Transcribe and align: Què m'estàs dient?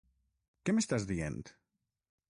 Què 0.69 0.75
m'estàs 0.77 1.07
dient? 1.13 1.39